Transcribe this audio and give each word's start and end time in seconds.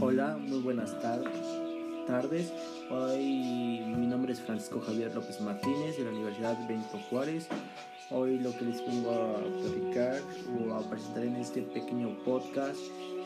Hola, 0.00 0.36
muy 0.36 0.58
buenas 0.58 1.00
tardes. 1.00 2.52
Hoy 2.90 3.80
mi 3.96 4.08
nombre 4.08 4.32
es 4.32 4.40
Francisco 4.40 4.80
Javier 4.80 5.14
López 5.14 5.40
Martínez 5.40 5.96
de 5.96 6.04
la 6.04 6.10
Universidad 6.10 6.58
Benito 6.66 6.98
Juárez. 7.08 7.46
Hoy 8.10 8.40
lo 8.40 8.50
que 8.58 8.64
les 8.64 8.84
vengo 8.84 9.12
a 9.12 9.38
platicar 9.62 10.20
o 10.58 10.74
a 10.74 10.90
presentar 10.90 11.22
en 11.22 11.36
este 11.36 11.62
pequeño 11.62 12.18
podcast 12.24 12.78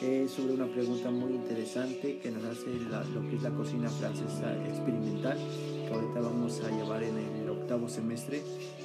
es 0.02 0.30
sobre 0.30 0.52
una 0.54 0.66
pregunta 0.66 1.10
muy 1.10 1.32
interesante 1.32 2.18
que 2.18 2.30
nos 2.30 2.44
hace 2.44 2.66
lo 3.14 3.22
que 3.22 3.36
es 3.36 3.42
la 3.42 3.50
cocina 3.50 3.88
francesa 3.88 4.54
experimental, 4.66 5.38
que 5.86 5.94
ahorita 5.94 6.20
vamos 6.20 6.60
a 6.60 6.70
llevar 6.70 7.02
en 7.02 7.16
el 7.16 7.48
octavo 7.48 7.88
semestre 7.88 8.42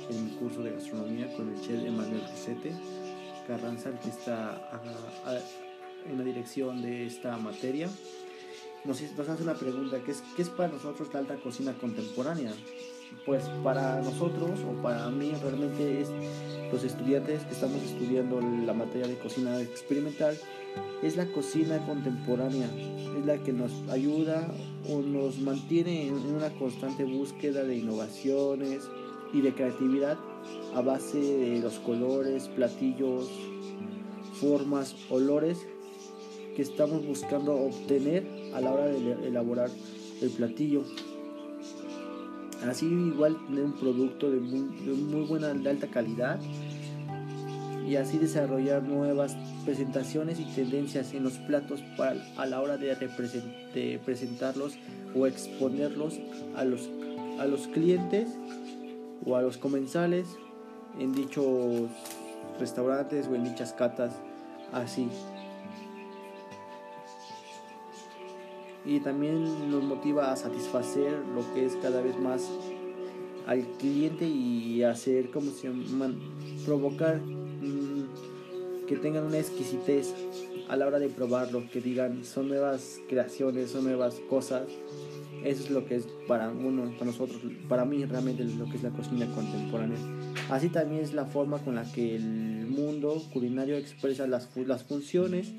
en 0.10 0.26
mi 0.26 0.32
curso 0.38 0.64
de 0.64 0.72
gastronomía 0.72 1.32
con 1.36 1.50
el 1.50 1.62
chef 1.62 1.84
Emanuel 1.84 2.22
Rosete 2.22 2.74
Carranza, 3.46 3.92
que 4.00 4.10
está 4.10 4.70
en 6.10 6.18
la 6.18 6.24
dirección 6.24 6.82
de 6.82 7.06
esta 7.06 7.38
materia. 7.38 7.90
Nos, 8.86 9.02
nos 9.02 9.30
hace 9.30 9.44
una 9.44 9.54
pregunta, 9.54 10.02
¿qué 10.04 10.12
es, 10.12 10.24
¿qué 10.36 10.42
es 10.42 10.50
para 10.50 10.74
nosotros 10.74 11.10
la 11.14 11.20
alta 11.20 11.36
cocina 11.38 11.74
contemporánea? 11.74 12.52
Pues 13.26 13.44
para 13.64 14.02
nosotros 14.02 14.60
o 14.68 14.82
para 14.82 15.10
mí 15.10 15.32
realmente 15.42 16.02
es 16.02 16.10
los 16.72 16.84
estudiantes 16.84 17.44
que 17.44 17.54
estamos 17.54 17.82
estudiando 17.84 18.42
la 18.42 18.74
materia 18.74 19.08
de 19.08 19.18
cocina 19.18 19.62
experimental, 19.62 20.38
es 21.02 21.16
la 21.16 21.28
cocina 21.28 21.86
contemporánea, 21.86 22.70
es 23.18 23.26
la 23.26 23.38
que 23.38 23.54
nos 23.54 23.72
ayuda 23.90 24.48
o 24.90 25.02
nos 25.02 25.40
mantiene 25.40 26.08
en 26.08 26.16
una 26.16 26.50
constante 26.56 27.06
búsqueda 27.06 27.64
de 27.64 27.78
innovaciones 27.78 28.90
y 29.32 29.42
de 29.42 29.54
creatividad 29.54 30.18
a 30.76 30.82
base 30.82 31.20
de 31.20 31.60
los 31.60 31.80
colores, 31.80 32.50
platillos, 32.50 33.30
formas, 34.42 34.96
olores 35.10 35.66
que 36.56 36.62
estamos 36.62 37.06
buscando 37.06 37.54
obtener 37.56 38.26
a 38.54 38.62
la 38.62 38.72
hora 38.72 38.86
de 38.86 39.28
elaborar 39.28 39.70
el 40.22 40.30
platillo. 40.30 40.84
Así 42.68 42.86
igual 42.86 43.38
tener 43.48 43.66
un 43.66 43.74
producto 43.74 44.32
de 44.32 44.40
muy, 44.40 45.26
buena, 45.26 45.54
de 45.54 45.70
alta 45.70 45.88
calidad 45.88 46.40
y 47.88 47.98
así 47.98 48.18
desarrollar 48.18 48.84
nuevas 48.84 49.36
presentaciones 49.66 50.40
y 50.40 50.46
tendencias 50.46 51.14
en 51.14 51.24
los 51.24 51.34
platos 51.34 51.82
para, 51.98 52.16
a 52.38 52.46
la 52.46 52.62
hora 52.62 52.78
de, 52.78 52.96
de 52.96 54.00
presentarlos 54.00 54.78
o 55.14 55.28
exponerlos 55.28 56.20
a 56.56 56.64
los, 56.64 56.90
a 57.40 57.46
los 57.46 57.68
clientes 57.68 58.30
o 59.26 59.36
a 59.36 59.42
los 59.42 59.58
comensales 59.58 60.28
en 61.00 61.14
dichos 61.14 61.90
restaurantes 62.60 63.28
o 63.28 63.36
en 63.36 63.44
dichas 63.44 63.74
catas 63.74 64.14
así. 64.72 65.08
Y 68.86 69.00
también 69.00 69.72
nos 69.72 69.84
motiva 69.84 70.32
a 70.32 70.36
satisfacer 70.36 71.14
lo 71.34 71.54
que 71.54 71.66
es 71.66 71.76
cada 71.78 72.02
vez 72.02 72.20
más 72.20 72.50
al 73.48 73.62
cliente 73.78 74.28
y 74.28 74.84
hacer 74.84 75.30
como 75.32 75.52
se 75.52 75.68
llama, 75.68 76.14
provocar 76.66 77.20
mm, 77.20 78.86
que 78.88 78.98
tengan 78.98 79.26
una 79.26 79.38
exquisitez 79.40 80.14
a 80.70 80.76
la 80.76 80.88
hora 80.88 81.00
de 81.00 81.10
probarlo, 81.10 81.70
que 81.72 81.82
digan 81.82 82.24
son 82.24 82.48
nuevas 82.48 83.00
creaciones, 83.08 83.72
son 83.72 83.86
nuevas 83.86 84.16
cosas. 84.30 84.64
Eso 85.44 85.64
es 85.64 85.72
lo 85.72 85.86
que 85.86 85.96
es 85.96 86.08
para 86.28 86.50
uno, 86.50 86.90
para 86.94 87.06
nosotros, 87.06 87.42
para 87.68 87.84
mí 87.84 88.06
realmente 88.06 88.46
lo 88.46 88.66
que 88.66 88.78
es 88.78 88.84
la 88.84 88.92
cocina 88.92 89.26
contemporánea. 89.36 89.98
Así 90.50 90.70
también 90.70 91.02
es 91.02 91.14
la 91.14 91.26
forma 91.26 91.60
con 91.60 91.76
la 91.76 91.84
que 91.92 92.16
el 92.16 92.66
mundo 92.68 93.22
culinario 93.34 93.76
expresa 93.76 94.26
las, 94.26 94.50
las 94.56 94.84
funciones 94.84 95.52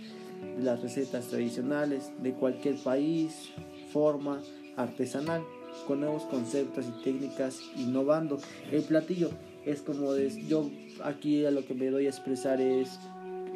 las 0.60 0.82
recetas 0.82 1.26
tradicionales 1.28 2.12
de 2.22 2.32
cualquier 2.32 2.76
país, 2.76 3.50
forma 3.92 4.40
artesanal, 4.76 5.42
con 5.86 6.00
nuevos 6.00 6.22
conceptos 6.24 6.86
y 6.86 7.04
técnicas, 7.04 7.60
innovando. 7.76 8.38
El 8.70 8.82
platillo 8.82 9.30
es 9.64 9.82
como 9.82 10.14
yo 10.16 10.70
aquí 11.02 11.44
a 11.44 11.50
lo 11.50 11.64
que 11.64 11.74
me 11.74 11.90
doy 11.90 12.06
a 12.06 12.10
expresar 12.10 12.60
es 12.60 12.98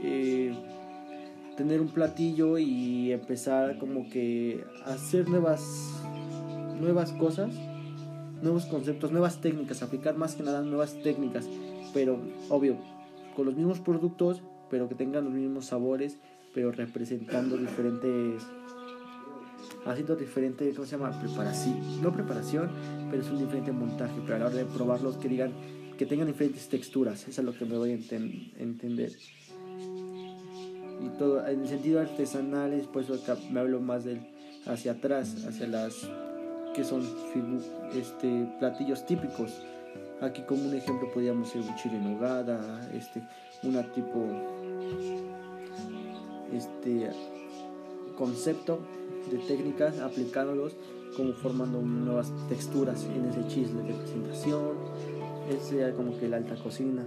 eh, 0.02 0.54
tener 1.56 1.80
un 1.80 1.88
platillo 1.88 2.58
y 2.58 3.12
empezar 3.12 3.78
como 3.78 4.08
que 4.08 4.64
hacer 4.84 5.28
nuevas, 5.28 5.62
nuevas 6.80 7.12
cosas, 7.12 7.50
nuevos 8.42 8.66
conceptos, 8.66 9.10
nuevas 9.10 9.40
técnicas, 9.40 9.82
aplicar 9.82 10.16
más 10.16 10.34
que 10.34 10.42
nada 10.42 10.62
nuevas 10.62 11.00
técnicas, 11.02 11.48
pero 11.92 12.18
obvio, 12.48 12.76
con 13.34 13.46
los 13.46 13.56
mismos 13.56 13.80
productos, 13.80 14.42
pero 14.70 14.88
que 14.88 14.94
tengan 14.94 15.24
los 15.24 15.32
mismos 15.32 15.66
sabores 15.66 16.18
pero 16.58 16.72
representando 16.72 17.56
diferentes 17.56 18.42
haciendo 19.86 20.16
diferente 20.16 20.72
cómo 20.74 20.86
se 20.86 20.96
llama 20.96 21.16
preparación 21.20 22.02
no 22.02 22.12
preparación 22.12 22.68
pero 23.12 23.22
es 23.22 23.30
un 23.30 23.38
diferente 23.38 23.70
montaje 23.70 24.14
pero 24.24 24.34
a 24.34 24.38
la 24.40 24.46
hora 24.46 24.56
de 24.56 24.64
probarlos 24.64 25.18
que 25.18 25.28
digan 25.28 25.52
que 25.96 26.04
tengan 26.04 26.26
diferentes 26.26 26.68
texturas 26.68 27.28
eso 27.28 27.42
es 27.42 27.44
lo 27.44 27.56
que 27.56 27.64
me 27.64 27.76
voy 27.78 27.90
a 27.90 27.94
entender. 27.94 29.12
Y 31.00 31.08
todo 31.16 31.46
en 31.46 31.60
el 31.60 31.68
sentido 31.68 32.00
artesanales 32.00 32.88
pues 32.92 33.06
me 33.52 33.60
hablo 33.60 33.78
más 33.78 34.04
del 34.04 34.18
hacia 34.66 34.92
atrás 34.92 35.44
hacia 35.46 35.68
las 35.68 36.10
que 36.74 36.82
son 36.82 37.02
este 37.94 38.52
platillos 38.58 39.06
típicos. 39.06 39.62
Aquí 40.20 40.42
como 40.42 40.64
un 40.64 40.74
ejemplo 40.74 41.08
podríamos 41.14 41.50
ser 41.50 41.60
un 41.60 41.76
chile 41.76 41.98
en 41.98 42.14
nogada 42.14 42.90
este 42.92 43.22
una 43.62 43.84
tipo 43.92 44.26
este 46.52 47.10
concepto 48.16 48.80
de 49.30 49.38
técnicas 49.38 49.98
aplicándolos 50.00 50.74
como 51.16 51.32
formando 51.32 51.80
nuevas 51.80 52.32
texturas 52.48 53.04
en 53.04 53.26
ese 53.26 53.46
chisme 53.48 53.82
de 53.82 53.94
presentación 53.94 54.76
ese 55.50 55.92
como 55.94 56.18
que 56.18 56.28
la 56.28 56.36
alta 56.36 56.56
cocina. 56.56 57.04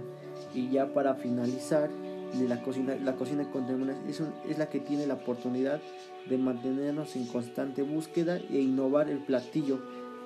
Y 0.54 0.70
ya 0.70 0.92
para 0.92 1.14
finalizar 1.14 1.90
de 2.38 2.48
la 2.48 2.62
cocina 2.62 2.96
la 2.96 3.14
cocina 3.14 3.50
contemporánea 3.50 4.02
es, 4.08 4.22
es 4.48 4.58
la 4.58 4.68
que 4.68 4.80
tiene 4.80 5.06
la 5.06 5.14
oportunidad 5.14 5.80
de 6.28 6.38
mantenernos 6.38 7.14
en 7.16 7.26
constante 7.26 7.82
búsqueda 7.82 8.38
e 8.38 8.60
innovar 8.60 9.10
el 9.10 9.18
platillo 9.18 9.78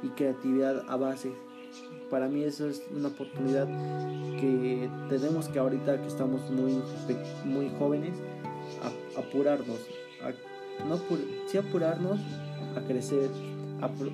y 0.03 0.09
creatividad 0.09 0.85
a 0.89 0.97
base. 0.97 1.33
Para 2.11 2.29
mí 2.29 2.43
eso 2.45 2.69
es 2.69 2.83
una 2.95 3.09
oportunidad 3.09 3.67
que 4.41 4.89
tenemos 5.09 5.49
que 5.49 5.59
ahorita 5.59 6.01
que 6.01 6.07
estamos 6.07 6.49
muy 6.51 6.81
muy 7.45 7.71
jóvenes 7.79 8.15
apurarnos, 9.17 9.81
no 10.89 10.99
sí 11.47 11.59
apurarnos 11.59 12.21
a 12.77 12.81
crecer, 12.87 13.31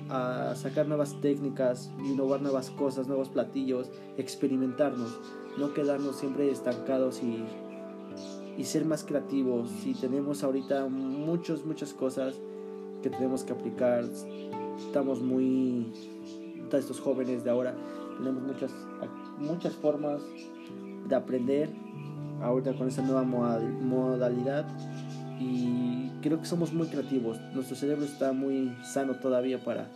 a, 0.09 0.53
sacar 0.55 0.87
nuevas 0.87 1.19
técnicas, 1.21 1.91
innovar 2.03 2.41
nuevas 2.41 2.69
cosas, 2.71 3.07
nuevos 3.07 3.29
platillos, 3.29 3.89
experimentarnos, 4.17 5.19
no 5.57 5.73
quedarnos 5.73 6.17
siempre 6.17 6.49
estancados 6.49 7.21
y, 7.21 7.43
y 8.57 8.63
ser 8.63 8.85
más 8.85 9.03
creativos. 9.03 9.69
Si 9.81 9.93
tenemos 9.93 10.43
ahorita 10.43 10.87
muchas, 10.87 11.65
muchas 11.65 11.93
cosas 11.93 12.35
que 13.01 13.09
tenemos 13.09 13.43
que 13.43 13.53
aplicar, 13.53 14.05
estamos 14.77 15.21
muy, 15.21 15.91
estos 16.71 16.99
jóvenes 16.99 17.43
de 17.43 17.51
ahora, 17.51 17.75
tenemos 18.17 18.43
muchas, 18.43 18.71
muchas 19.37 19.73
formas 19.73 20.21
de 21.07 21.15
aprender 21.15 21.69
ahorita 22.41 22.73
con 22.73 22.87
esta 22.87 23.01
nueva 23.01 23.23
modalidad 23.23 24.65
y 25.43 26.11
creo 26.21 26.39
que 26.39 26.45
somos 26.45 26.73
muy 26.73 26.87
creativos. 26.87 27.39
Nuestro 27.53 27.75
cerebro 27.75 28.05
está 28.05 28.31
muy 28.31 28.75
sano 28.83 29.15
todavía 29.15 29.59
para 29.63 29.87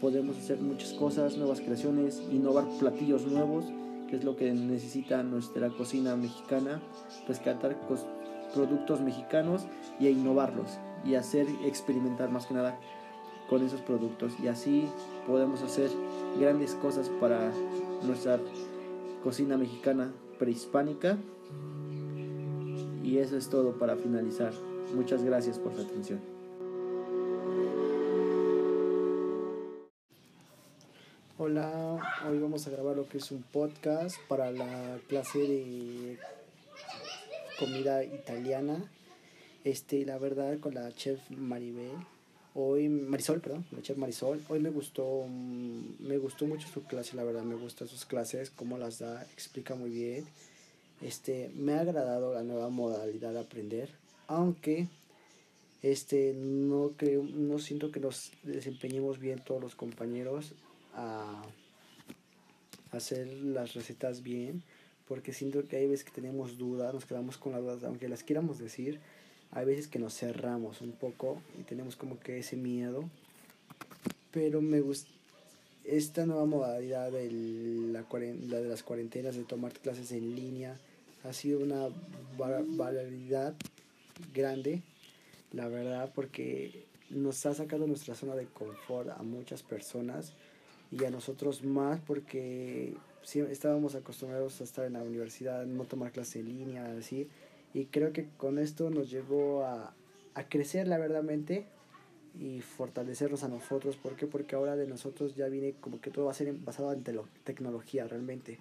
podemos 0.00 0.36
hacer 0.36 0.60
muchas 0.60 0.92
cosas, 0.92 1.36
nuevas 1.36 1.60
creaciones, 1.60 2.22
innovar 2.30 2.64
platillos 2.78 3.24
nuevos, 3.26 3.64
que 4.08 4.16
es 4.16 4.24
lo 4.24 4.36
que 4.36 4.52
necesita 4.52 5.22
nuestra 5.22 5.70
cocina 5.70 6.16
mexicana, 6.16 6.82
rescatar 7.26 7.76
productos 8.52 9.00
mexicanos 9.00 9.64
y 9.98 10.08
innovarlos 10.08 10.78
y 11.04 11.14
hacer 11.14 11.46
experimentar 11.64 12.30
más 12.30 12.46
que 12.46 12.54
nada 12.54 12.78
con 13.48 13.64
esos 13.64 13.80
productos 13.80 14.34
y 14.42 14.48
así 14.48 14.84
podemos 15.26 15.62
hacer 15.62 15.90
grandes 16.38 16.74
cosas 16.74 17.08
para 17.20 17.50
nuestra 18.02 18.38
cocina 19.22 19.56
mexicana 19.56 20.12
prehispánica 20.38 21.16
y 23.02 23.18
eso 23.18 23.36
es 23.36 23.48
todo 23.48 23.78
para 23.78 23.96
finalizar. 23.96 24.52
Muchas 24.94 25.24
gracias 25.24 25.58
por 25.58 25.74
su 25.74 25.82
atención. 25.82 26.20
Hola, 31.38 32.00
hoy 32.28 32.38
vamos 32.38 32.66
a 32.66 32.70
grabar 32.70 32.96
lo 32.96 33.08
que 33.08 33.18
es 33.18 33.30
un 33.30 33.42
podcast 33.42 34.16
para 34.28 34.50
la 34.50 34.98
clase 35.08 35.38
de 35.38 36.18
comida 37.58 38.04
italiana. 38.04 38.90
Este, 39.64 40.04
la 40.04 40.18
verdad, 40.18 40.58
con 40.58 40.74
la 40.74 40.92
chef 40.92 41.18
Maribel. 41.30 41.92
Hoy, 42.54 42.88
Marisol, 42.88 43.40
perdón, 43.40 43.64
la 43.70 43.80
chef 43.82 43.96
Marisol. 43.96 44.42
Hoy 44.48 44.60
me 44.60 44.70
gustó, 44.70 45.24
me 45.28 46.18
gustó 46.18 46.46
mucho 46.46 46.68
su 46.68 46.82
clase, 46.84 47.16
la 47.16 47.24
verdad, 47.24 47.42
me 47.42 47.54
gustan 47.54 47.88
sus 47.88 48.04
clases, 48.04 48.50
cómo 48.50 48.76
las 48.76 48.98
da, 48.98 49.22
explica 49.32 49.74
muy 49.74 49.90
bien 49.90 50.26
este, 51.02 51.50
me 51.54 51.74
ha 51.74 51.80
agradado 51.80 52.32
la 52.32 52.42
nueva 52.42 52.68
modalidad 52.68 53.32
de 53.32 53.40
aprender, 53.40 53.90
aunque 54.26 54.88
Este, 55.82 56.32
no 56.32 56.92
creo, 56.96 57.24
no 57.24 57.58
siento 57.58 57.90
que 57.90 57.98
nos 57.98 58.30
desempeñemos 58.44 59.18
bien 59.18 59.40
todos 59.44 59.60
los 59.60 59.74
compañeros 59.74 60.54
a 60.94 61.42
hacer 62.92 63.26
las 63.26 63.74
recetas 63.74 64.22
bien, 64.22 64.62
porque 65.08 65.32
siento 65.32 65.66
que 65.66 65.76
hay 65.78 65.88
veces 65.88 66.04
que 66.04 66.12
tenemos 66.12 66.56
dudas, 66.56 66.94
nos 66.94 67.04
quedamos 67.04 67.36
con 67.36 67.50
las 67.52 67.62
dudas, 67.62 67.82
aunque 67.82 68.08
las 68.08 68.22
quieramos 68.22 68.58
decir, 68.58 69.00
hay 69.50 69.66
veces 69.66 69.88
que 69.88 69.98
nos 69.98 70.14
cerramos 70.14 70.82
un 70.82 70.92
poco 70.92 71.42
y 71.58 71.64
tenemos 71.64 71.96
como 71.96 72.16
que 72.20 72.38
ese 72.38 72.56
miedo. 72.56 73.10
Pero 74.30 74.62
me 74.62 74.80
gusta 74.80 75.10
esta 75.84 76.26
nueva 76.26 76.46
modalidad 76.46 77.10
de, 77.10 77.28
la, 77.28 78.06
la 78.48 78.60
de 78.60 78.68
las 78.68 78.84
cuarentenas, 78.84 79.34
de 79.34 79.42
tomar 79.42 79.72
clases 79.72 80.12
en 80.12 80.36
línea, 80.36 80.78
ha 81.24 81.32
sido 81.32 81.58
una 81.58 81.88
validad 82.38 83.54
grande, 84.34 84.82
la 85.52 85.68
verdad, 85.68 86.12
porque 86.14 86.84
nos 87.10 87.44
ha 87.46 87.54
sacado 87.54 87.86
nuestra 87.86 88.14
zona 88.14 88.34
de 88.34 88.46
confort 88.46 89.10
a 89.10 89.22
muchas 89.22 89.62
personas 89.62 90.34
y 90.90 91.04
a 91.04 91.10
nosotros 91.10 91.62
más 91.62 92.00
porque 92.00 92.94
estábamos 93.22 93.94
acostumbrados 93.94 94.60
a 94.60 94.64
estar 94.64 94.84
en 94.86 94.94
la 94.94 95.02
universidad, 95.02 95.64
no 95.66 95.84
tomar 95.84 96.12
clases 96.12 96.36
en 96.36 96.46
línea, 96.46 96.86
así, 96.98 97.28
y 97.74 97.86
creo 97.86 98.12
que 98.12 98.28
con 98.36 98.58
esto 98.58 98.90
nos 98.90 99.10
llevó 99.10 99.64
a, 99.64 99.94
a 100.34 100.48
crecer, 100.48 100.88
la 100.88 100.98
verdadmente, 100.98 101.66
y 102.38 102.60
fortalecernos 102.60 103.44
a 103.44 103.48
nosotros. 103.48 103.96
¿Por 103.96 104.16
qué? 104.16 104.26
Porque 104.26 104.56
ahora 104.56 104.76
de 104.76 104.86
nosotros 104.86 105.34
ya 105.34 105.48
viene 105.48 105.74
como 105.80 106.00
que 106.00 106.10
todo 106.10 106.26
va 106.26 106.30
a 106.32 106.34
ser 106.34 106.52
basado 106.52 106.92
en 106.92 107.02
tecnología 107.44 108.06
realmente. 108.06 108.58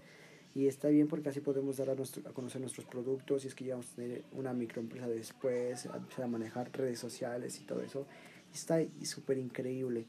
Y 0.53 0.67
está 0.67 0.89
bien 0.89 1.07
porque 1.07 1.29
así 1.29 1.39
podemos 1.39 1.77
dar 1.77 1.89
a, 1.89 1.95
nuestro, 1.95 2.27
a 2.29 2.33
conocer 2.33 2.59
nuestros 2.59 2.85
productos 2.85 3.45
y 3.45 3.47
es 3.47 3.55
que 3.55 3.65
ya 3.65 3.75
vamos 3.75 3.91
a 3.93 3.95
tener 3.95 4.23
una 4.33 4.53
microempresa 4.53 5.07
después, 5.07 5.85
a 5.85 6.23
a 6.23 6.27
manejar 6.27 6.69
redes 6.73 6.99
sociales 6.99 7.59
y 7.59 7.63
todo 7.63 7.81
eso. 7.81 8.05
Está 8.53 8.79
súper 9.03 9.37
increíble. 9.37 10.05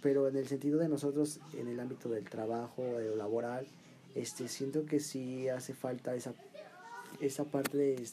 Pero 0.00 0.28
en 0.28 0.36
el 0.36 0.46
sentido 0.46 0.78
de 0.78 0.88
nosotros, 0.88 1.40
en 1.54 1.68
el 1.68 1.80
ámbito 1.80 2.08
del 2.08 2.28
trabajo, 2.28 2.82
de 2.82 3.08
lo 3.08 3.16
laboral, 3.16 3.66
este, 4.14 4.48
siento 4.48 4.86
que 4.86 5.00
sí 5.00 5.48
hace 5.48 5.74
falta 5.74 6.14
esa, 6.14 6.34
esa 7.20 7.44
parte 7.44 7.76
de 7.76 8.04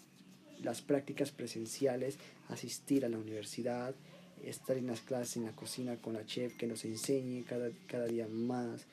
las 0.63 0.81
prácticas 0.81 1.31
presenciales, 1.31 2.17
asistir 2.49 3.05
a 3.05 3.09
la 3.09 3.17
universidad, 3.17 3.93
estar 4.43 4.77
en 4.77 4.87
las 4.87 5.01
clases 5.01 5.37
en 5.37 5.45
la 5.45 5.51
cocina 5.51 5.97
con 5.97 6.13
la 6.13 6.25
chef 6.25 6.55
que 6.57 6.67
nos 6.67 6.85
enseñe 6.85 7.43
cada, 7.43 7.69
cada 7.87 8.05
día 8.05 8.27
más. 8.27 8.85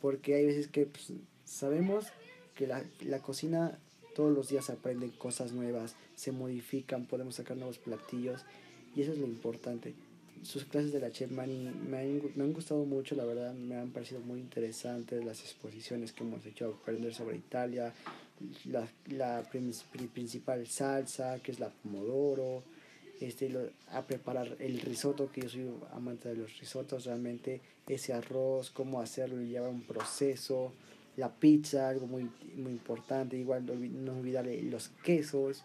Porque 0.00 0.34
hay 0.34 0.46
veces 0.46 0.68
que 0.68 0.86
pues, 0.86 1.12
sabemos 1.44 2.06
que 2.54 2.66
la, 2.66 2.84
la 3.00 3.20
cocina 3.20 3.78
todos 4.14 4.34
los 4.34 4.48
días 4.48 4.64
se 4.64 4.72
aprenden 4.72 5.10
cosas 5.10 5.52
nuevas, 5.52 5.94
se 6.16 6.32
modifican, 6.32 7.06
podemos 7.06 7.36
sacar 7.36 7.56
nuevos 7.56 7.78
platillos 7.78 8.44
y 8.96 9.02
eso 9.02 9.12
es 9.12 9.18
lo 9.18 9.26
importante. 9.26 9.94
Sus 10.42 10.64
clases 10.64 10.92
de 10.92 10.98
la 10.98 11.12
chef 11.12 11.30
Manny 11.30 11.70
me 11.88 11.98
han, 11.98 12.22
me 12.34 12.42
han 12.42 12.52
gustado 12.52 12.84
mucho, 12.84 13.14
la 13.14 13.24
verdad, 13.24 13.54
me 13.54 13.76
han 13.76 13.90
parecido 13.90 14.20
muy 14.20 14.40
interesantes 14.40 15.24
las 15.24 15.40
exposiciones 15.40 16.12
que 16.12 16.24
hemos 16.24 16.44
hecho, 16.46 16.78
aprender 16.82 17.14
sobre 17.14 17.36
Italia, 17.36 17.92
la, 18.64 18.88
la 19.06 19.48
principal 19.50 20.66
salsa, 20.66 21.40
que 21.40 21.52
es 21.52 21.60
la 21.60 21.70
pomodoro, 21.70 22.64
este, 23.20 23.72
a 23.90 24.02
preparar 24.02 24.56
el 24.60 24.80
risotto, 24.80 25.30
que 25.30 25.42
yo 25.42 25.48
soy 25.48 25.70
amante 25.92 26.28
de 26.28 26.36
los 26.36 26.58
risotos, 26.58 27.04
realmente 27.04 27.60
ese 27.86 28.12
arroz, 28.12 28.70
cómo 28.70 29.00
hacerlo, 29.00 29.40
lleva 29.40 29.68
un 29.68 29.82
proceso, 29.82 30.72
la 31.16 31.32
pizza, 31.32 31.88
algo 31.88 32.06
muy, 32.06 32.30
muy 32.56 32.72
importante, 32.72 33.36
igual 33.36 33.66
no 34.04 34.18
olvidar 34.18 34.46
los 34.46 34.88
quesos, 35.02 35.64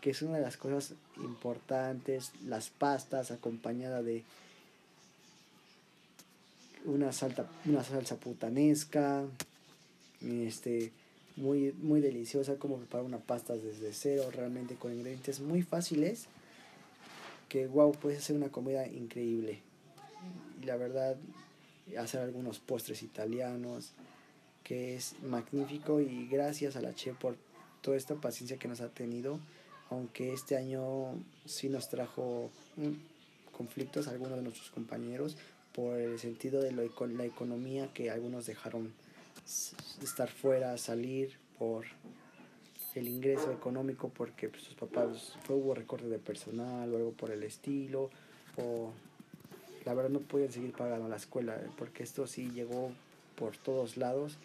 que 0.00 0.10
es 0.10 0.22
una 0.22 0.36
de 0.36 0.42
las 0.42 0.56
cosas 0.56 0.94
importantes, 1.16 2.32
las 2.46 2.70
pastas 2.70 3.30
acompañada 3.30 4.02
de 4.02 4.24
una, 6.86 7.12
salta, 7.12 7.46
una 7.66 7.84
salsa 7.84 8.16
putanesca, 8.16 9.24
este, 10.22 10.92
muy, 11.36 11.72
muy 11.82 12.00
deliciosa, 12.00 12.56
como 12.56 12.78
preparar 12.78 13.04
una 13.04 13.18
pasta 13.18 13.54
desde 13.54 13.92
cero, 13.92 14.30
realmente 14.32 14.76
con 14.76 14.92
ingredientes 14.92 15.40
muy 15.40 15.62
fáciles, 15.62 16.28
que 17.48 17.66
wow, 17.66 17.92
puedes 17.92 18.18
hacer 18.18 18.36
una 18.36 18.50
comida 18.50 18.86
increíble. 18.86 19.60
Y 20.62 20.66
la 20.66 20.76
verdad, 20.76 21.16
hacer 21.98 22.20
algunos 22.20 22.58
postres 22.58 23.02
italianos, 23.02 23.92
que 24.64 24.96
es 24.96 25.14
magnífico 25.22 26.00
y 26.00 26.26
gracias 26.26 26.76
a 26.76 26.80
la 26.80 26.94
chef 26.94 27.16
por 27.16 27.36
toda 27.82 27.96
esta 27.96 28.16
paciencia 28.16 28.56
que 28.58 28.66
nos 28.66 28.80
ha 28.80 28.88
tenido, 28.88 29.38
aunque 29.90 30.32
este 30.32 30.56
año 30.56 31.14
sí 31.44 31.68
nos 31.68 31.88
trajo 31.88 32.50
mm, 32.76 33.54
conflictos 33.56 34.08
a 34.08 34.10
algunos 34.10 34.36
de 34.36 34.42
nuestros 34.42 34.70
compañeros 34.70 35.36
por 35.72 35.98
el 35.98 36.18
sentido 36.18 36.60
de 36.60 36.72
la 36.72 36.82
economía 37.24 37.92
que 37.92 38.10
algunos 38.10 38.46
dejaron 38.46 38.92
estar 40.02 40.28
fuera, 40.28 40.76
salir 40.78 41.36
por 41.58 41.84
el 43.00 43.08
ingreso 43.08 43.52
económico 43.52 44.08
porque 44.08 44.48
pues, 44.48 44.62
sus 44.62 44.74
papás 44.74 45.36
fue, 45.44 45.56
hubo 45.56 45.74
recorte 45.74 46.08
de 46.08 46.18
personal 46.18 46.92
o 46.92 46.96
algo 46.96 47.12
por 47.12 47.30
el 47.30 47.42
estilo 47.42 48.10
o 48.56 48.92
la 49.84 49.94
verdad 49.94 50.10
no 50.10 50.20
pueden 50.20 50.50
seguir 50.50 50.72
pagando 50.72 51.08
la 51.08 51.16
escuela 51.16 51.60
porque 51.76 52.02
esto 52.02 52.26
sí 52.26 52.50
llegó 52.50 52.90
por 53.36 53.56
todos 53.56 53.96
lados 53.96 54.38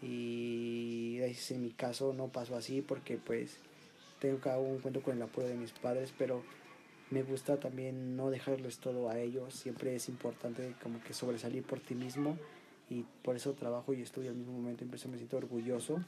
y 0.00 1.18
en 1.20 1.62
mi 1.62 1.70
caso 1.70 2.12
no 2.12 2.28
pasó 2.28 2.56
así 2.56 2.82
porque 2.82 3.16
pues 3.16 3.58
tengo 4.20 4.38
cada 4.38 4.58
un 4.58 4.78
cuento 4.78 5.02
con 5.02 5.16
el 5.16 5.22
apoyo 5.22 5.48
de 5.48 5.56
mis 5.56 5.72
padres 5.72 6.14
pero 6.16 6.42
me 7.10 7.22
gusta 7.22 7.58
también 7.58 8.16
no 8.16 8.30
dejarles 8.30 8.78
todo 8.78 9.08
a 9.08 9.18
ellos 9.18 9.54
siempre 9.54 9.96
es 9.96 10.08
importante 10.08 10.74
como 10.82 11.02
que 11.02 11.14
sobresalir 11.14 11.64
por 11.64 11.80
ti 11.80 11.94
mismo 11.94 12.38
y 12.90 13.04
por 13.22 13.36
eso 13.36 13.52
trabajo 13.52 13.92
y 13.92 14.02
estudio 14.02 14.30
al 14.30 14.36
mismo 14.36 14.54
momento, 14.54 14.84
y 14.84 14.88
me 14.88 14.96
siento 14.96 15.36
orgulloso. 15.36 16.00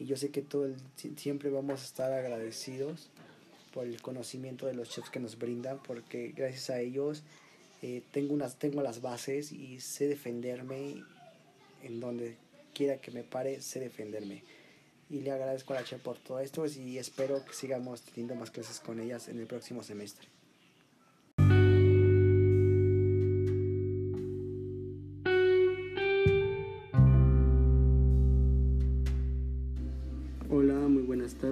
Y 0.00 0.06
yo 0.06 0.16
sé 0.16 0.30
que 0.30 0.40
todo 0.40 0.64
el, 0.64 0.76
siempre 1.16 1.50
vamos 1.50 1.82
a 1.82 1.84
estar 1.84 2.10
agradecidos 2.10 3.10
por 3.74 3.86
el 3.86 4.00
conocimiento 4.00 4.66
de 4.66 4.72
los 4.72 4.88
chefs 4.88 5.10
que 5.10 5.20
nos 5.20 5.38
brindan, 5.38 5.78
porque 5.82 6.32
gracias 6.34 6.70
a 6.70 6.80
ellos 6.80 7.22
eh, 7.82 8.02
tengo, 8.10 8.32
unas, 8.32 8.58
tengo 8.58 8.80
las 8.80 9.02
bases 9.02 9.52
y 9.52 9.78
sé 9.80 10.08
defenderme 10.08 11.04
en 11.82 12.00
donde 12.00 12.36
quiera 12.72 12.96
que 12.96 13.10
me 13.10 13.24
pare, 13.24 13.60
sé 13.60 13.78
defenderme. 13.78 14.42
Y 15.10 15.20
le 15.20 15.32
agradezco 15.32 15.74
a 15.74 15.76
la 15.76 15.84
chef 15.84 16.00
por 16.00 16.16
todo 16.16 16.40
esto 16.40 16.64
y 16.66 16.96
espero 16.96 17.44
que 17.44 17.52
sigamos 17.52 18.00
teniendo 18.00 18.34
más 18.36 18.50
clases 18.50 18.80
con 18.80 19.00
ellas 19.00 19.28
en 19.28 19.38
el 19.38 19.46
próximo 19.46 19.82
semestre. 19.82 20.28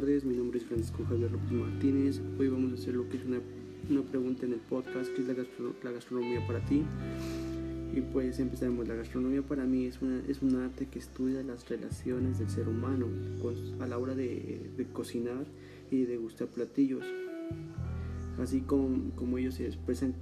Tardes, 0.09 0.25
mi 0.25 0.37
nombre 0.37 0.59
es 0.59 0.65
Francisco 0.65 1.05
Javier 1.07 1.31
López 1.31 1.53
Martínez. 1.53 2.23
Hoy 2.39 2.49
vamos 2.49 2.73
a 2.73 2.75
hacer 2.77 2.95
lo 2.95 3.07
que 3.11 3.19
es 3.19 3.27
una, 3.27 3.41
una 3.91 4.03
pregunta 4.03 4.47
en 4.47 4.55
el 4.55 4.61
podcast, 4.61 5.13
que 5.13 5.21
es 5.21 5.29
la, 5.29 5.35
gastronomía 5.93 6.47
para 6.47 6.65
ti. 6.65 6.83
Y 7.93 8.01
pues 8.01 8.39
empezaremos. 8.39 8.89
La 8.89 8.95
gastronomía 8.95 9.43
para 9.43 9.65
mí 9.65 9.85
es, 9.85 10.01
una, 10.01 10.23
es 10.27 10.41
un 10.41 10.57
arte 10.57 10.87
que 10.87 10.99
estudia 10.99 11.43
las 11.43 11.69
relaciones 11.69 12.39
del 12.39 12.49
ser 12.49 12.69
humano 12.71 13.07
a 13.81 13.87
la 13.87 13.99
hora 13.99 14.15
de, 14.15 14.71
de, 14.79 14.87
cocinar 14.87 15.45
y 15.91 16.01
de 16.01 16.07
degustar 16.07 16.49
platillos. 16.49 17.05
Así 18.39 18.63
como, 18.63 19.11
como 19.15 19.37
ellos 19.37 19.57
se 19.57 19.67
expresan, 19.67 20.15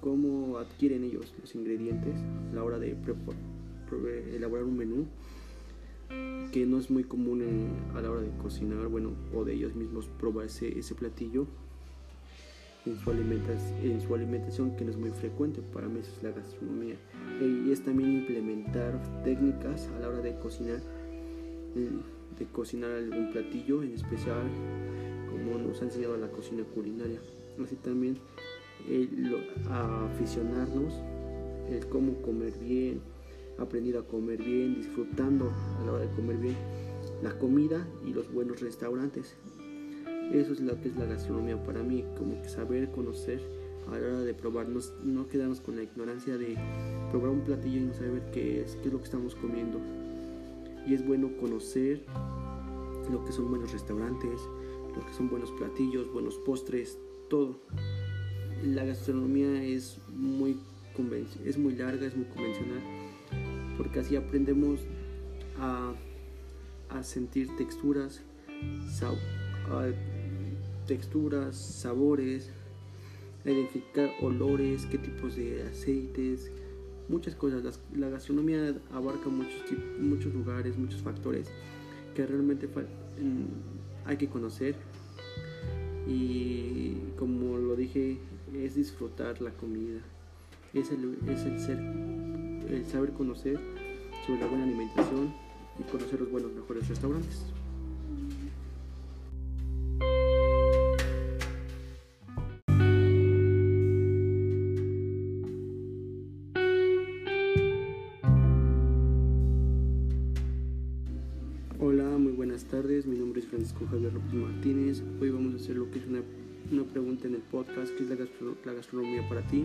cómo 0.00 0.56
adquieren 0.56 1.04
ellos 1.04 1.34
los 1.38 1.54
ingredientes 1.54 2.14
a 2.50 2.54
la 2.54 2.64
hora 2.64 2.78
de 2.78 2.96
elaborar 4.34 4.64
un 4.64 4.78
menú 4.78 5.06
que 6.52 6.66
no 6.66 6.78
es 6.78 6.90
muy 6.90 7.04
común 7.04 7.42
a 7.94 8.00
la 8.00 8.10
hora 8.10 8.20
de 8.20 8.30
cocinar, 8.38 8.86
bueno, 8.88 9.10
o 9.34 9.44
de 9.44 9.54
ellos 9.54 9.74
mismos 9.74 10.08
probar 10.18 10.46
ese, 10.46 10.78
ese 10.78 10.94
platillo 10.94 11.46
en 12.86 12.96
su, 12.96 13.04
su 14.06 14.14
alimentación, 14.14 14.76
que 14.76 14.84
no 14.84 14.90
es 14.90 14.96
muy 14.96 15.10
frecuente, 15.10 15.62
para 15.62 15.88
mí 15.88 16.00
es 16.00 16.22
la 16.22 16.30
gastronomía. 16.30 16.96
Y 17.40 17.72
es 17.72 17.82
también 17.82 18.12
implementar 18.12 19.00
técnicas 19.24 19.88
a 19.96 20.00
la 20.00 20.08
hora 20.08 20.20
de 20.20 20.38
cocinar, 20.38 20.80
de 21.74 22.46
cocinar 22.52 22.90
algún 22.90 23.30
platillo 23.32 23.82
en 23.82 23.94
especial, 23.94 24.48
como 25.30 25.58
nos 25.58 25.80
ha 25.80 25.86
enseñado 25.86 26.16
la 26.16 26.28
cocina 26.28 26.62
culinaria. 26.74 27.20
Así 27.62 27.76
también 27.76 28.18
aficionarnos, 29.70 30.94
el 31.70 31.86
cómo 31.86 32.20
comer 32.20 32.52
bien, 32.58 33.00
aprendido 33.58 34.00
a 34.00 34.06
comer 34.06 34.42
bien, 34.42 34.74
disfrutando 34.74 35.50
a 35.80 35.86
la 35.86 35.92
hora 35.92 36.04
de 36.06 36.14
comer 36.14 36.36
bien 36.36 36.56
la 37.22 37.38
comida 37.38 37.86
y 38.04 38.12
los 38.12 38.32
buenos 38.32 38.60
restaurantes. 38.60 39.36
Eso 40.32 40.52
es 40.52 40.60
lo 40.60 40.80
que 40.80 40.88
es 40.88 40.96
la 40.96 41.06
gastronomía 41.06 41.62
para 41.62 41.82
mí, 41.82 42.04
como 42.18 42.40
que 42.42 42.48
saber 42.48 42.90
conocer 42.90 43.40
a 43.88 43.98
la 43.98 43.98
hora 43.98 44.20
de 44.20 44.34
probarnos, 44.34 44.94
no 45.04 45.28
quedarnos 45.28 45.60
con 45.60 45.76
la 45.76 45.82
ignorancia 45.82 46.36
de 46.36 46.56
probar 47.10 47.30
un 47.30 47.42
platillo 47.42 47.78
y 47.78 47.84
no 47.84 47.94
saber 47.94 48.22
qué 48.32 48.62
es, 48.62 48.76
qué 48.76 48.88
es 48.88 48.92
lo 48.92 48.98
que 48.98 49.04
estamos 49.04 49.34
comiendo. 49.34 49.80
Y 50.86 50.94
es 50.94 51.06
bueno 51.06 51.36
conocer 51.38 52.04
lo 53.10 53.24
que 53.24 53.32
son 53.32 53.50
buenos 53.50 53.72
restaurantes, 53.72 54.40
lo 54.94 55.04
que 55.04 55.12
son 55.12 55.28
buenos 55.28 55.50
platillos, 55.52 56.10
buenos 56.12 56.36
postres, 56.38 56.98
todo. 57.28 57.60
La 58.62 58.84
gastronomía 58.84 59.62
es 59.62 59.98
muy, 60.08 60.58
es 61.44 61.58
muy 61.58 61.74
larga, 61.74 62.06
es 62.06 62.16
muy 62.16 62.26
convencional, 62.26 62.80
porque 63.76 64.00
así 64.00 64.16
aprendemos 64.16 64.80
a, 65.58 65.92
sentir 67.02 67.48
texturas, 67.56 68.22
texturas, 70.86 71.56
sabores, 71.56 72.50
identificar 73.44 74.10
olores, 74.22 74.86
qué 74.86 74.98
tipos 74.98 75.34
de 75.34 75.64
aceites, 75.64 76.52
muchas 77.08 77.34
cosas. 77.34 77.80
La, 77.96 78.08
gastronomía 78.10 78.76
abarca 78.92 79.28
muchos, 79.28 79.64
muchos 79.98 80.32
lugares, 80.32 80.78
muchos 80.78 81.02
factores 81.02 81.48
que 82.14 82.24
realmente 82.26 82.68
hay 84.04 84.16
que 84.16 84.28
conocer 84.28 84.76
y 86.06 86.96
como 87.18 87.56
lo 87.56 87.74
dije 87.76 88.18
es 88.54 88.74
disfrutar 88.74 89.40
la 89.40 89.50
comida 89.52 90.00
es 90.74 90.90
el, 90.90 91.16
es 91.28 91.44
el 91.44 91.58
ser 91.58 91.78
el 92.68 92.84
saber 92.86 93.12
conocer 93.12 93.58
sobre 94.26 94.40
la 94.40 94.46
buena 94.46 94.64
alimentación 94.64 95.34
y 95.78 95.82
conocer 95.90 96.20
los 96.20 96.30
buenos 96.30 96.52
mejores 96.52 96.88
restaurantes 96.88 97.54
mi 113.06 113.18
nombre 113.18 113.40
es 113.40 113.46
Francisco 113.46 113.86
Javier 113.90 114.12
López 114.12 114.34
Martínez. 114.34 115.02
Hoy 115.20 115.30
vamos 115.30 115.54
a 115.54 115.56
hacer 115.56 115.76
lo 115.76 115.90
que 115.90 115.98
es 115.98 116.06
una, 116.06 116.22
una 116.70 116.84
pregunta 116.84 117.26
en 117.26 117.34
el 117.34 117.40
podcast, 117.40 117.92
que 117.96 118.04
es 118.04 118.08
la, 118.08 118.72
gastronomía 118.72 119.28
para 119.28 119.42
ti. 119.46 119.64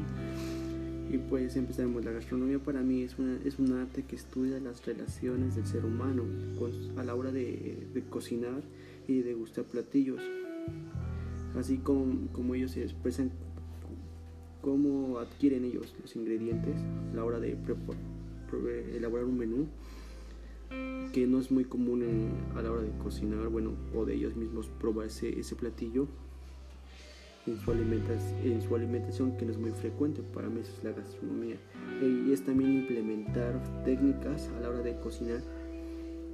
Y 1.10 1.18
pues 1.18 1.56
empezaremos. 1.56 2.06
La 2.06 2.12
gastronomía 2.12 2.60
para 2.60 2.82
mí 2.82 3.02
es, 3.02 3.18
una, 3.18 3.40
es 3.44 3.58
un 3.58 3.74
arte 3.74 4.04
que 4.04 4.16
estudia 4.16 4.60
las 4.60 4.86
relaciones 4.86 5.56
del 5.56 5.66
ser 5.66 5.86
humano 5.86 6.24
a 6.98 7.04
la 7.04 7.16
hora 7.16 7.32
de, 7.32 8.04
cocinar 8.10 8.62
y 9.08 9.18
de 9.18 9.30
degustar 9.30 9.66
platillos. 9.66 10.22
Así 11.58 11.78
como, 11.78 12.32
como 12.32 12.54
ellos 12.54 12.72
se 12.72 12.84
expresan, 12.84 13.32
cómo 14.62 15.18
adquieren 15.18 15.66
ellos 15.66 15.96
los 16.02 16.16
ingredientes 16.16 16.76
a 17.12 17.16
la 17.16 17.24
hora 17.24 17.40
de 17.40 17.58
elaborar 18.96 19.26
un 19.26 19.38
menú 19.38 19.68
que 21.14 21.26
no 21.26 21.40
es 21.40 21.50
muy 21.50 21.66
común 21.66 22.04
a 22.56 22.62
la 22.62 22.72
hora 22.72 22.84
de 22.84 22.92
cocinar, 23.00 23.48
bueno, 23.48 23.72
o 23.96 24.06
de 24.06 24.14
ellos 24.14 24.36
mismos 24.36 24.70
probar 24.80 25.08
ese, 25.08 25.40
ese 25.40 25.56
platillo 25.56 26.08
en 27.52 28.62
su, 28.62 28.76
alimentación, 28.76 29.38
que 29.38 29.46
no 29.46 29.52
es 29.52 29.58
muy 29.58 29.72
frecuente, 29.72 30.22
para 30.34 30.50
mí 30.50 30.62
eso 30.62 30.74
es 30.78 30.84
la 30.84 30.92
gastronomía. 30.92 31.58
Y 32.02 32.32
es 32.32 32.44
también 32.44 32.74
implementar 32.74 33.62
técnicas 33.84 34.50
a 34.58 34.62
la 34.62 34.70
hora 34.70 34.82
de 34.82 34.96
cocinar, 35.00 35.42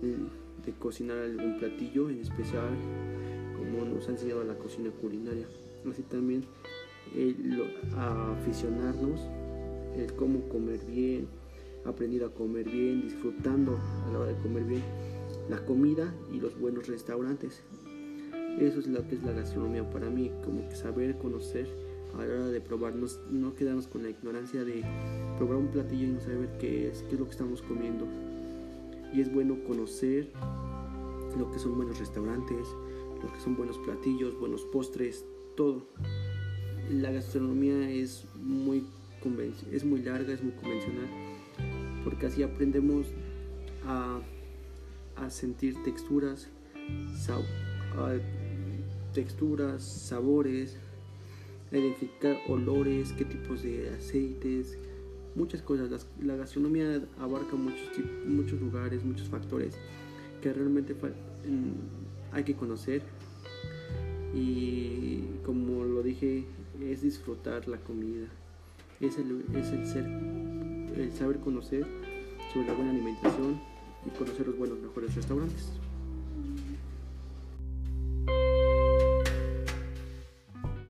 de 0.02 0.72
cocinar 0.74 1.18
algún 1.18 1.58
platillo 1.58 2.10
en 2.10 2.20
especial, 2.20 2.76
como 3.58 3.86
nos 3.86 4.08
ha 4.08 4.12
enseñado 4.12 4.44
la 4.44 4.56
cocina 4.56 4.90
culinaria. 5.02 5.48
Así 5.90 6.02
también 6.04 6.46
aficionarnos, 7.96 9.22
el 9.98 10.14
cómo 10.14 10.48
comer 10.50 10.80
bien, 10.86 11.28
aprendido 11.86 12.28
a 12.28 12.34
comer 12.34 12.70
bien, 12.70 13.02
disfrutando 13.02 13.78
a 14.06 14.12
la 14.12 14.20
hora 14.20 14.32
de 14.32 14.42
comer 14.42 14.64
bien 14.64 14.82
la 15.50 15.64
comida 15.66 16.14
y 16.34 16.40
los 16.40 16.60
buenos 16.60 16.88
restaurantes. 16.88 17.64
Eso 18.60 18.80
es 18.80 18.88
lo 18.88 19.08
que 19.08 19.16
es 19.16 19.24
la 19.24 19.34
gastronomía 19.34 19.90
para 19.90 20.10
mí, 20.10 20.32
como 20.44 20.68
que 20.70 20.76
saber 20.76 21.18
conocer 21.18 21.68
a 22.14 22.26
la 22.26 22.34
hora 22.34 22.48
de 22.48 22.62
probarnos, 22.62 23.20
no 23.30 23.56
quedarnos 23.56 23.88
con 23.88 24.04
la 24.04 24.10
ignorancia 24.10 24.64
de 24.64 24.84
probar 25.38 25.58
un 25.58 25.68
platillo 25.68 26.06
y 26.06 26.12
no 26.12 26.22
saber 26.22 26.50
qué 26.60 26.88
es, 26.90 27.04
qué 27.04 27.16
es 27.16 27.20
lo 27.20 27.26
que 27.26 27.32
estamos 27.32 27.62
comiendo. 27.62 28.08
Y 29.14 29.22
es 29.22 29.34
bueno 29.34 29.58
conocer 29.66 30.32
lo 31.38 31.52
que 31.52 31.60
son 31.60 31.76
buenos 31.76 32.00
restaurantes, 32.00 32.68
lo 33.22 33.32
que 33.32 33.40
son 33.40 33.56
buenos 33.58 33.78
platillos, 33.80 34.40
buenos 34.40 34.64
postres, 34.72 35.26
todo. 35.58 35.88
La 36.90 37.12
gastronomía 37.12 37.90
es 37.90 38.26
muy, 38.36 38.86
es 39.72 39.84
muy 39.84 40.02
larga, 40.02 40.34
es 40.34 40.44
muy 40.44 40.54
convencional 40.54 41.08
porque 42.06 42.28
así 42.28 42.44
aprendemos 42.44 43.08
a, 43.86 44.22
sentir 45.30 45.76
texturas, 45.84 46.50
texturas, 49.16 49.82
sabores, 49.82 50.78
identificar 51.72 52.38
olores, 52.48 53.14
qué 53.14 53.26
tipos 53.26 53.64
de 53.64 53.90
aceites, 53.90 54.78
muchas 55.34 55.62
cosas. 55.62 56.08
La, 56.22 56.36
gastronomía 56.36 57.02
abarca 57.20 57.56
muchos, 57.56 57.90
muchos 58.28 58.62
lugares, 58.62 59.04
muchos 59.04 59.28
factores 59.30 59.76
que 60.42 60.54
realmente 60.54 60.96
hay 62.32 62.44
que 62.44 62.56
conocer 62.56 63.02
y 64.36 65.22
como 65.44 65.86
lo 65.86 66.04
dije 66.04 66.44
es 66.82 67.02
disfrutar 67.02 67.70
la 67.70 67.78
comida 67.78 68.28
es 69.00 69.18
el, 69.18 69.46
es 69.56 69.70
el 69.70 69.86
ser 69.88 70.06
el 70.98 71.12
saber 71.14 71.40
conocer 71.40 71.86
sobre 72.54 72.68
la 72.68 72.74
buena 72.74 72.92
alimentación 72.92 73.60
y 74.06 74.10
conocer 74.18 74.48
los 74.48 74.58
buenos, 74.58 74.80
mejores 74.80 75.16
restaurantes. 75.16 75.70